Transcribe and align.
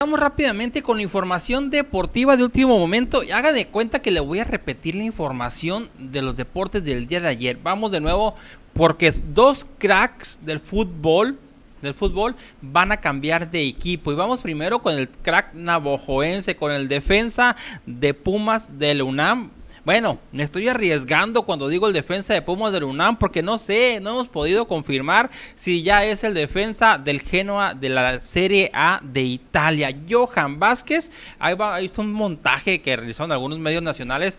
Vamos 0.00 0.20
rápidamente 0.20 0.80
con 0.80 1.00
información 1.00 1.70
deportiva 1.70 2.36
de 2.36 2.44
último 2.44 2.78
momento 2.78 3.24
y 3.24 3.32
haga 3.32 3.50
de 3.50 3.66
cuenta 3.66 4.00
que 4.00 4.12
le 4.12 4.20
voy 4.20 4.38
a 4.38 4.44
repetir 4.44 4.94
la 4.94 5.02
información 5.02 5.90
de 5.98 6.22
los 6.22 6.36
deportes 6.36 6.84
del 6.84 7.08
día 7.08 7.20
de 7.20 7.26
ayer. 7.26 7.58
Vamos 7.60 7.90
de 7.90 7.98
nuevo 7.98 8.36
porque 8.74 9.10
dos 9.10 9.66
cracks 9.78 10.38
del 10.42 10.60
fútbol 10.60 11.36
del 11.82 11.94
fútbol 11.94 12.36
van 12.62 12.92
a 12.92 12.98
cambiar 12.98 13.50
de 13.50 13.66
equipo 13.66 14.12
y 14.12 14.14
vamos 14.14 14.38
primero 14.38 14.78
con 14.78 14.94
el 14.94 15.08
crack 15.08 15.54
navojoense 15.54 16.54
con 16.54 16.70
el 16.70 16.86
defensa 16.86 17.56
de 17.84 18.14
Pumas 18.14 18.78
del 18.78 19.02
UNAM 19.02 19.50
bueno, 19.88 20.18
me 20.32 20.42
estoy 20.42 20.68
arriesgando 20.68 21.44
cuando 21.44 21.66
digo 21.66 21.86
el 21.86 21.94
defensa 21.94 22.34
de 22.34 22.42
Pumas 22.42 22.74
del 22.74 22.84
UNAM 22.84 23.16
porque 23.16 23.42
no 23.42 23.56
sé, 23.56 24.00
no 24.02 24.10
hemos 24.10 24.28
podido 24.28 24.68
confirmar 24.68 25.30
si 25.56 25.82
ya 25.82 26.04
es 26.04 26.24
el 26.24 26.34
defensa 26.34 26.98
del 26.98 27.22
Genoa 27.22 27.72
de 27.72 27.88
la 27.88 28.20
Serie 28.20 28.70
A 28.74 29.00
de 29.02 29.22
Italia. 29.22 29.98
Johan 30.06 30.58
Vázquez, 30.58 31.10
ahí 31.38 31.54
va, 31.54 31.74
ahí 31.74 31.86
está 31.86 32.02
un 32.02 32.12
montaje 32.12 32.82
que 32.82 32.96
realizaron 32.96 33.32
algunos 33.32 33.58
medios 33.60 33.82
nacionales 33.82 34.38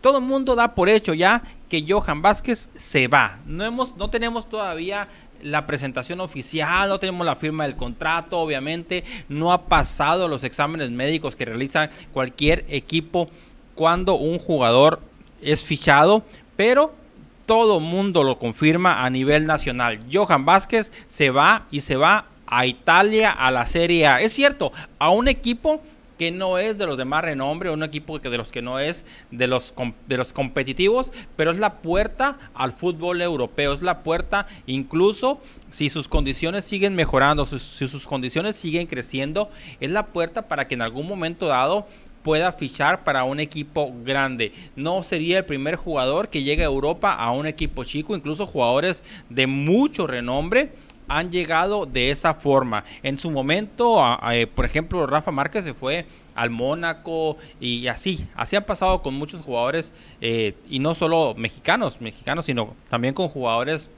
todo 0.00 0.18
el 0.18 0.24
mundo 0.24 0.54
da 0.54 0.76
por 0.76 0.88
hecho 0.88 1.12
ya 1.12 1.42
que 1.68 1.84
Johan 1.88 2.22
Vázquez 2.22 2.70
se 2.74 3.08
va. 3.08 3.40
No 3.46 3.64
hemos, 3.64 3.96
no 3.96 4.10
tenemos 4.10 4.48
todavía 4.48 5.08
la 5.42 5.66
presentación 5.66 6.20
oficial, 6.20 6.88
no 6.88 7.00
tenemos 7.00 7.26
la 7.26 7.34
firma 7.34 7.64
del 7.64 7.74
contrato, 7.74 8.38
obviamente, 8.38 9.02
no 9.28 9.52
ha 9.52 9.66
pasado 9.66 10.28
los 10.28 10.44
exámenes 10.44 10.92
médicos 10.92 11.34
que 11.34 11.46
realiza 11.46 11.90
cualquier 12.12 12.64
equipo 12.68 13.28
cuando 13.74 14.14
un 14.14 14.38
jugador 14.38 15.00
es 15.40 15.64
fichado, 15.64 16.22
pero 16.56 16.92
todo 17.46 17.80
mundo 17.80 18.22
lo 18.22 18.38
confirma 18.38 19.04
a 19.04 19.10
nivel 19.10 19.46
nacional. 19.46 19.98
Johan 20.12 20.44
Vázquez 20.44 20.92
se 21.06 21.30
va 21.30 21.66
y 21.70 21.80
se 21.80 21.96
va 21.96 22.26
a 22.46 22.66
Italia 22.66 23.30
a 23.30 23.50
la 23.50 23.66
Serie 23.66 24.06
A. 24.06 24.20
Es 24.20 24.32
cierto, 24.32 24.72
a 24.98 25.10
un 25.10 25.28
equipo 25.28 25.82
que 26.18 26.30
no 26.30 26.58
es 26.58 26.78
de 26.78 26.86
los 26.86 26.98
de 26.98 27.04
más 27.04 27.24
renombre, 27.24 27.70
un 27.70 27.82
equipo 27.82 28.20
que 28.20 28.30
de 28.30 28.36
los 28.36 28.52
que 28.52 28.62
no 28.62 28.78
es 28.78 29.04
de 29.30 29.46
los, 29.46 29.74
de 30.06 30.16
los 30.16 30.32
competitivos, 30.32 31.10
pero 31.34 31.50
es 31.50 31.58
la 31.58 31.74
puerta 31.80 32.38
al 32.54 32.72
fútbol 32.72 33.20
europeo, 33.22 33.72
es 33.72 33.82
la 33.82 34.04
puerta 34.04 34.46
incluso 34.66 35.40
si 35.70 35.90
sus 35.90 36.06
condiciones 36.06 36.64
siguen 36.64 36.94
mejorando, 36.94 37.44
si 37.46 37.88
sus 37.88 38.06
condiciones 38.06 38.54
siguen 38.54 38.86
creciendo, 38.86 39.50
es 39.80 39.90
la 39.90 40.06
puerta 40.06 40.42
para 40.42 40.68
que 40.68 40.74
en 40.74 40.82
algún 40.82 41.08
momento 41.08 41.48
dado 41.48 41.88
pueda 42.22 42.52
fichar 42.52 43.04
para 43.04 43.24
un 43.24 43.40
equipo 43.40 43.92
grande. 44.04 44.52
No 44.76 45.02
sería 45.02 45.38
el 45.38 45.44
primer 45.44 45.76
jugador 45.76 46.28
que 46.28 46.42
llegue 46.42 46.62
a 46.62 46.66
Europa 46.66 47.14
a 47.14 47.30
un 47.32 47.46
equipo 47.46 47.84
chico, 47.84 48.14
incluso 48.14 48.46
jugadores 48.46 49.02
de 49.28 49.46
mucho 49.46 50.06
renombre 50.06 50.70
han 51.08 51.30
llegado 51.30 51.84
de 51.84 52.10
esa 52.10 52.34
forma. 52.34 52.84
En 53.02 53.18
su 53.18 53.30
momento, 53.30 54.02
eh, 54.30 54.46
por 54.46 54.64
ejemplo, 54.64 55.06
Rafa 55.06 55.30
Márquez 55.30 55.64
se 55.64 55.74
fue 55.74 56.06
al 56.34 56.50
Mónaco 56.50 57.36
y 57.60 57.86
así, 57.88 58.26
así 58.34 58.56
ha 58.56 58.64
pasado 58.64 59.02
con 59.02 59.14
muchos 59.14 59.42
jugadores 59.42 59.92
eh, 60.20 60.54
y 60.70 60.78
no 60.78 60.94
solo 60.94 61.34
mexicanos, 61.36 62.00
mexicanos, 62.00 62.46
sino 62.46 62.74
también 62.88 63.12
con 63.12 63.28
jugadores 63.28 63.90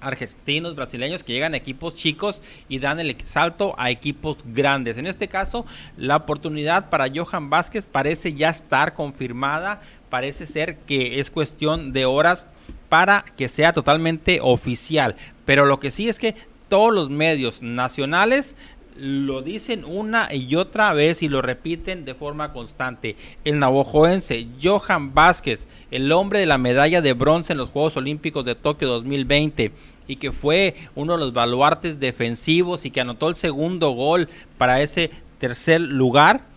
argentinos, 0.00 0.74
brasileños 0.74 1.24
que 1.24 1.32
llegan 1.32 1.54
a 1.54 1.56
equipos 1.56 1.94
chicos 1.94 2.42
y 2.68 2.78
dan 2.78 3.00
el 3.00 3.16
salto 3.24 3.74
a 3.78 3.90
equipos 3.90 4.38
grandes. 4.44 4.98
En 4.98 5.06
este 5.06 5.28
caso, 5.28 5.66
la 5.96 6.16
oportunidad 6.16 6.90
para 6.90 7.06
Johan 7.12 7.50
Vázquez 7.50 7.86
parece 7.86 8.34
ya 8.34 8.50
estar 8.50 8.94
confirmada, 8.94 9.80
parece 10.10 10.46
ser 10.46 10.78
que 10.78 11.20
es 11.20 11.30
cuestión 11.30 11.92
de 11.92 12.04
horas 12.04 12.46
para 12.88 13.24
que 13.36 13.48
sea 13.48 13.72
totalmente 13.72 14.40
oficial. 14.42 15.16
Pero 15.44 15.66
lo 15.66 15.80
que 15.80 15.90
sí 15.90 16.08
es 16.08 16.18
que 16.18 16.34
todos 16.68 16.92
los 16.92 17.10
medios 17.10 17.62
nacionales 17.62 18.56
lo 18.98 19.42
dicen 19.42 19.84
una 19.84 20.32
y 20.34 20.56
otra 20.56 20.92
vez 20.92 21.22
y 21.22 21.28
lo 21.28 21.40
repiten 21.40 22.04
de 22.04 22.14
forma 22.14 22.52
constante. 22.52 23.16
El 23.44 23.58
navojoense 23.58 24.48
Johan 24.62 25.14
Vázquez, 25.14 25.68
el 25.90 26.10
hombre 26.12 26.40
de 26.40 26.46
la 26.46 26.58
medalla 26.58 27.00
de 27.00 27.12
bronce 27.12 27.52
en 27.52 27.58
los 27.58 27.70
Juegos 27.70 27.96
Olímpicos 27.96 28.44
de 28.44 28.54
Tokio 28.54 28.88
2020 28.88 29.72
y 30.06 30.16
que 30.16 30.32
fue 30.32 30.74
uno 30.94 31.12
de 31.12 31.20
los 31.20 31.32
baluartes 31.32 32.00
defensivos 32.00 32.84
y 32.84 32.90
que 32.90 33.00
anotó 33.00 33.28
el 33.28 33.36
segundo 33.36 33.90
gol 33.90 34.28
para 34.56 34.80
ese 34.80 35.10
tercer 35.38 35.80
lugar 35.80 36.47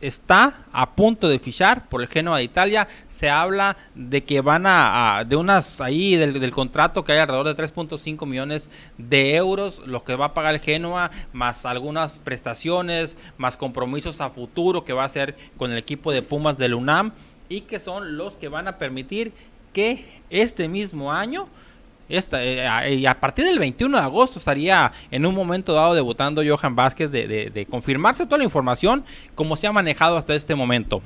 está 0.00 0.64
a 0.72 0.94
punto 0.94 1.28
de 1.28 1.38
fichar 1.38 1.88
por 1.88 2.00
el 2.00 2.08
Genoa 2.08 2.38
de 2.38 2.44
Italia. 2.44 2.88
Se 3.08 3.30
habla 3.30 3.76
de 3.94 4.24
que 4.24 4.40
van 4.40 4.64
a, 4.66 5.24
de 5.26 5.36
unas 5.36 5.80
ahí 5.80 6.16
del, 6.16 6.50
contrato 6.52 7.04
que 7.04 7.12
hay 7.12 7.18
alrededor 7.18 7.54
de 7.54 7.62
3.5 7.62 8.26
millones 8.26 8.70
de 8.96 9.34
euros, 9.34 9.82
lo 9.86 10.04
que 10.04 10.16
va 10.16 10.26
a 10.26 10.34
pagar 10.34 10.54
el 10.54 10.60
Genoa, 10.60 11.10
más 11.32 11.66
algunas 11.66 12.18
prestaciones, 12.18 13.16
más 13.36 13.56
compromisos 13.56 14.20
a 14.20 14.30
futuro 14.30 14.84
que 14.84 14.92
va 14.92 15.02
a 15.02 15.06
hacer 15.06 15.36
con 15.56 15.72
el 15.72 15.78
equipo 15.78 16.12
de 16.12 16.22
Pumas 16.22 16.58
del 16.58 16.74
UNAM 16.74 17.12
y 17.48 17.62
que 17.62 17.80
son 17.80 18.16
los 18.16 18.36
que 18.36 18.48
van 18.48 18.68
a 18.68 18.78
permitir 18.78 19.32
que 19.72 20.20
este 20.30 20.68
mismo 20.68 21.12
año 21.12 21.48
esta, 22.08 22.42
eh, 22.42 22.94
y 22.94 23.06
a 23.06 23.18
partir 23.18 23.44
del 23.44 23.58
21 23.58 23.98
de 23.98 24.02
agosto 24.02 24.38
estaría 24.38 24.92
en 25.10 25.26
un 25.26 25.34
momento 25.34 25.74
dado 25.74 25.94
debutando 25.94 26.42
Johan 26.46 26.74
Vázquez 26.74 27.10
de, 27.10 27.26
de, 27.26 27.66
confirmarse 27.66 28.24
toda 28.24 28.38
la 28.38 28.44
información 28.44 29.04
como 29.34 29.56
se 29.56 29.66
ha 29.66 29.72
manejado 29.72 30.16
hasta 30.16 30.34
este 30.34 30.54
momento. 30.54 31.02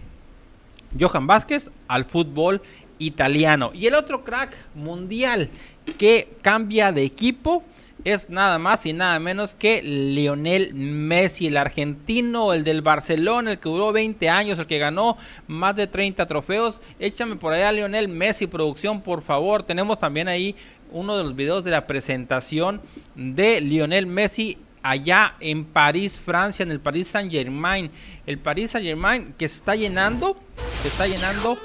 Johan 0.99 1.27
Vázquez 1.27 1.71
al 1.89 2.05
fútbol 2.05 2.63
italiano. 2.99 3.73
Y 3.75 3.87
el 3.87 3.95
otro 3.95 4.23
crack 4.23 4.55
mundial 4.75 5.51
que 5.99 6.29
cambia 6.43 6.93
de 6.93 7.03
equipo 7.03 7.65
es 8.05 8.31
nada 8.31 8.59
más 8.59 8.85
y 8.87 8.93
nada 8.93 9.19
menos 9.21 9.55
que 9.55 9.81
Lionel 9.83 10.75
Messi, 10.75 11.47
el 11.47 11.57
argentino, 11.57 12.53
el 12.53 12.65
del 12.65 12.83
Barcelona, 12.83 13.53
el 13.53 13.59
que 13.59 13.69
duró 13.69 13.93
20 13.93 14.29
años, 14.29 14.59
el 14.59 14.67
que 14.67 14.79
ganó 14.79 15.17
más 15.47 15.77
de 15.77 15.87
30 15.87 16.27
trofeos. 16.27 16.81
Échame 16.99 17.37
por 17.37 17.53
allá 17.53 17.71
Lionel 17.71 18.09
Messi, 18.09 18.47
producción, 18.47 19.01
por 19.01 19.23
favor. 19.23 19.63
Tenemos 19.63 19.99
también 19.99 20.29
ahí 20.29 20.57
uno 20.93 21.17
de 21.17 21.25
los 21.25 21.35
videos 21.35 21.65
de 21.65 21.71
la 21.71 21.87
presentación 21.87 22.81
de 23.15 23.61
Lionel 23.61 24.07
Messi 24.07 24.59
allá 24.83 25.35
en 25.41 25.65
París, 25.65 26.21
Francia, 26.21 26.63
en 26.63 26.71
el 26.71 26.81
Paris 26.81 27.09
Saint 27.09 27.31
Germain. 27.31 27.91
El 28.27 28.39
Paris 28.39 28.73
Saint 28.73 28.87
Germain 28.87 29.35
que 29.37 29.49
se 29.49 29.57
está 29.57 29.75
llenando, 29.75 30.37
se 30.83 30.89
está 30.89 31.07
llenando 31.07 31.59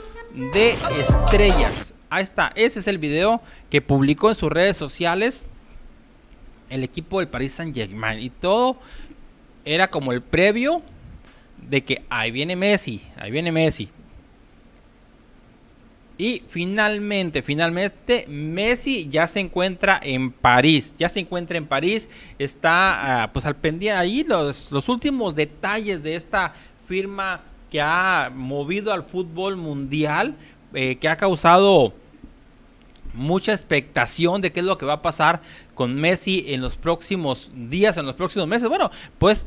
de 0.53 0.75
estrellas. 0.99 1.93
Ahí 2.09 2.23
está, 2.23 2.51
ese 2.55 2.79
es 2.79 2.87
el 2.87 2.97
video 2.97 3.41
que 3.69 3.81
publicó 3.81 4.29
en 4.29 4.35
sus 4.35 4.51
redes 4.51 4.77
sociales 4.77 5.49
el 6.69 6.83
equipo 6.83 7.19
del 7.19 7.27
Paris 7.27 7.53
Saint 7.53 7.75
Germain. 7.75 8.19
Y 8.19 8.29
todo 8.29 8.77
era 9.65 9.89
como 9.89 10.11
el 10.13 10.21
previo 10.21 10.81
de 11.69 11.83
que 11.83 12.05
ahí 12.09 12.31
viene 12.31 12.55
Messi, 12.55 13.01
ahí 13.17 13.31
viene 13.31 13.51
Messi. 13.51 13.89
Y 16.17 16.41
finalmente, 16.47 17.43
finalmente, 17.43 18.25
Messi 18.27 19.07
ya 19.07 19.27
se 19.27 19.39
encuentra 19.39 19.99
en 20.01 20.31
París. 20.31 20.95
Ya 20.97 21.09
se 21.09 21.19
encuentra 21.19 21.57
en 21.57 21.67
París. 21.67 22.09
Está 22.39 23.23
ah, 23.23 23.33
pues 23.33 23.45
al 23.45 23.55
pendiente 23.55 23.97
ahí 23.97 24.23
los, 24.23 24.71
los 24.71 24.89
últimos 24.89 25.35
detalles 25.35 26.01
de 26.01 26.15
esta 26.15 26.53
firma 26.87 27.41
que 27.69 27.81
ha 27.81 28.31
movido 28.33 28.91
al 28.93 29.03
fútbol 29.03 29.57
mundial, 29.57 30.35
eh, 30.73 30.95
que 30.95 31.07
ha 31.09 31.17
causado 31.17 31.93
mucha 33.13 33.51
expectación 33.51 34.41
de 34.41 34.51
qué 34.51 34.61
es 34.61 34.65
lo 34.65 34.77
que 34.77 34.85
va 34.85 34.93
a 34.93 35.01
pasar 35.01 35.41
con 35.73 35.95
Messi 35.95 36.45
en 36.47 36.61
los 36.61 36.77
próximos 36.77 37.51
días, 37.53 37.97
en 37.97 38.05
los 38.05 38.15
próximos 38.15 38.47
meses. 38.47 38.69
Bueno, 38.69 38.89
pues 39.17 39.45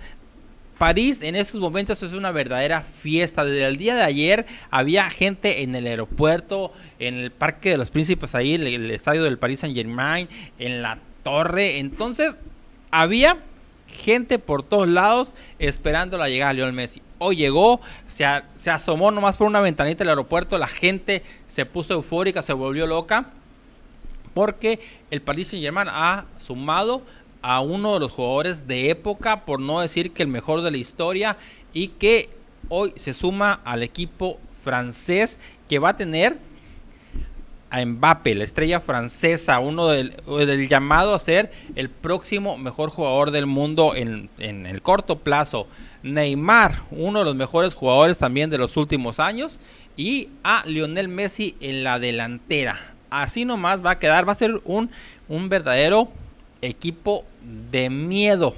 París 0.81 1.21
en 1.21 1.37
estos 1.37 1.61
momentos 1.61 2.03
es 2.03 2.15
una 2.15 2.33
verdadera 2.33 2.81
fiesta. 2.81 3.45
Desde 3.45 3.67
el 3.67 3.77
día 3.77 3.95
de 3.95 4.03
ayer 4.03 4.47
había 4.71 5.11
gente 5.11 5.63
en 5.63 5.75
el 5.75 5.87
aeropuerto, 5.87 6.73
en 6.99 7.17
el 7.17 7.31
Parque 7.31 7.69
de 7.69 7.77
los 7.77 7.91
Príncipes, 7.91 8.35
ahí, 8.35 8.55
el, 8.55 8.67
el 8.67 8.91
estadio 8.91 9.23
del 9.23 9.37
Paris 9.37 9.61
Saint 9.61 9.77
Germain, 9.77 10.27
en 10.59 10.81
la 10.81 10.99
torre. 11.23 11.81
Entonces, 11.81 12.39
había 12.91 13.37
gente 13.89 14.39
por 14.39 14.63
todos 14.63 14.89
lados 14.89 15.35
esperando 15.59 16.17
la 16.17 16.31
llegada 16.31 16.53
de 16.53 16.55
Lionel 16.55 16.73
Messi. 16.73 17.03
Hoy 17.19 17.37
llegó, 17.37 17.83
se, 18.07 18.25
se 18.55 18.71
asomó 18.71 19.11
nomás 19.11 19.37
por 19.37 19.49
una 19.49 19.61
ventanita 19.61 19.99
del 19.99 20.09
aeropuerto, 20.09 20.57
la 20.57 20.67
gente 20.67 21.23
se 21.47 21.67
puso 21.67 21.93
eufórica, 21.93 22.41
se 22.41 22.55
volvió 22.55 22.87
loca, 22.87 23.27
porque 24.33 24.81
el 25.11 25.21
Paris 25.21 25.49
Saint 25.49 25.63
Germain 25.63 25.89
ha 25.91 26.25
sumado 26.39 27.03
a 27.43 27.61
uno 27.61 27.95
de 27.95 28.01
los 28.01 28.13
jugadores 28.13 28.67
de 28.67 28.91
época, 28.91 29.45
por 29.45 29.61
no 29.61 29.81
decir 29.81 30.13
que 30.13 30.23
el 30.23 30.29
mejor 30.29 30.63
de 30.63 30.71
la 30.71 30.77
historia, 30.77 31.37
y 31.73 31.89
que 31.89 32.31
hoy 32.69 32.93
se 32.97 33.15
suma 33.15 33.61
al 33.65 33.83
equipo 33.83 34.39
francés 34.53 35.39
que 35.69 35.79
va 35.79 35.91
a 35.91 35.97
tener 35.97 36.39
a 37.71 37.85
Mbappe, 37.85 38.35
la 38.35 38.45
estrella 38.45 38.81
francesa, 38.81 39.61
uno 39.61 39.89
del, 39.89 40.13
llamado 40.69 41.15
a 41.15 41.19
ser 41.19 41.53
el 41.77 41.89
próximo 41.89 42.59
mejor 42.59 42.91
jugador 42.91 43.31
del 43.31 43.47
mundo 43.47 43.95
en, 43.95 44.29
en, 44.39 44.67
el 44.67 44.83
corto 44.83 45.21
plazo. 45.21 45.69
Neymar, 46.03 46.83
uno 46.91 47.21
de 47.21 47.25
los 47.27 47.37
mejores 47.37 47.75
jugadores 47.75 48.19
también 48.19 48.51
de 48.51 48.59
los 48.59 48.77
últimos 48.77 49.21
años. 49.21 49.61
Y 49.97 50.31
a 50.43 50.65
Lionel 50.67 51.09
Messi 51.09 51.55
en 51.61 51.85
la 51.85 52.01
delantera. 52.01 52.81
Así 53.09 53.45
nomás 53.45 53.85
va 53.85 53.93
a 53.93 53.99
quedar, 53.99 54.27
va 54.27 54.33
a 54.33 54.37
ser 54.37 54.61
un, 54.65 54.91
un 55.29 55.49
verdadero 55.49 56.09
equipo 56.63 57.25
de 57.71 57.91
miedo 57.91 58.55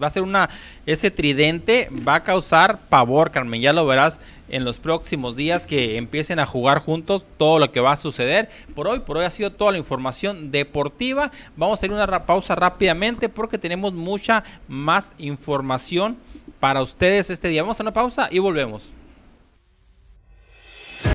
Va 0.00 0.06
a 0.06 0.10
ser 0.10 0.22
una, 0.22 0.50
ese 0.86 1.10
tridente 1.10 1.88
va 2.06 2.16
a 2.16 2.22
causar 2.22 2.88
pavor, 2.88 3.30
Carmen. 3.30 3.60
Ya 3.60 3.72
lo 3.72 3.86
verás 3.86 4.20
en 4.48 4.64
los 4.64 4.78
próximos 4.78 5.34
días 5.36 5.66
que 5.66 5.96
empiecen 5.96 6.38
a 6.38 6.46
jugar 6.46 6.80
juntos 6.80 7.24
todo 7.38 7.58
lo 7.58 7.72
que 7.72 7.80
va 7.80 7.92
a 7.92 7.96
suceder. 7.96 8.50
Por 8.74 8.86
hoy, 8.86 9.00
por 9.00 9.16
hoy 9.16 9.24
ha 9.24 9.30
sido 9.30 9.50
toda 9.50 9.72
la 9.72 9.78
información 9.78 10.50
deportiva. 10.50 11.32
Vamos 11.56 11.78
a 11.78 11.80
tener 11.80 11.96
una 11.96 12.26
pausa 12.26 12.54
rápidamente 12.54 13.28
porque 13.28 13.58
tenemos 13.58 13.92
mucha 13.92 14.44
más 14.68 15.12
información 15.18 16.16
para 16.60 16.82
ustedes 16.82 17.30
este 17.30 17.48
día. 17.48 17.62
Vamos 17.62 17.80
a 17.80 17.82
una 17.82 17.92
pausa 17.92 18.28
y 18.30 18.38
volvemos. 18.38 18.92